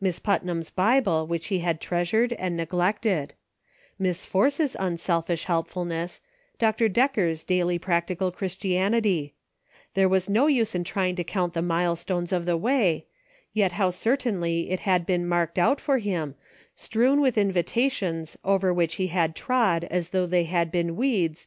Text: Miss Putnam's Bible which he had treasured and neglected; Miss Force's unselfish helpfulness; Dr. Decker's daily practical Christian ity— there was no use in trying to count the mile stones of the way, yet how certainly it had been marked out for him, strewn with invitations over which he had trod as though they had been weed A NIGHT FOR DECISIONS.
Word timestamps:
Miss 0.00 0.18
Putnam's 0.18 0.70
Bible 0.70 1.28
which 1.28 1.46
he 1.46 1.60
had 1.60 1.80
treasured 1.80 2.32
and 2.32 2.56
neglected; 2.56 3.34
Miss 3.96 4.26
Force's 4.26 4.76
unselfish 4.76 5.44
helpfulness; 5.44 6.20
Dr. 6.58 6.88
Decker's 6.88 7.44
daily 7.44 7.78
practical 7.78 8.32
Christian 8.32 8.92
ity— 8.92 9.34
there 9.94 10.08
was 10.08 10.28
no 10.28 10.48
use 10.48 10.74
in 10.74 10.82
trying 10.82 11.14
to 11.14 11.22
count 11.22 11.54
the 11.54 11.62
mile 11.62 11.94
stones 11.94 12.32
of 12.32 12.44
the 12.44 12.56
way, 12.56 13.06
yet 13.52 13.70
how 13.70 13.90
certainly 13.90 14.70
it 14.70 14.80
had 14.80 15.06
been 15.06 15.28
marked 15.28 15.60
out 15.60 15.80
for 15.80 15.98
him, 15.98 16.34
strewn 16.74 17.20
with 17.20 17.38
invitations 17.38 18.36
over 18.42 18.74
which 18.74 18.96
he 18.96 19.06
had 19.06 19.36
trod 19.36 19.84
as 19.92 20.08
though 20.08 20.26
they 20.26 20.42
had 20.42 20.72
been 20.72 20.96
weed 20.96 21.06
A 21.06 21.06
NIGHT 21.06 21.12
FOR 21.12 21.34
DECISIONS. 21.34 21.46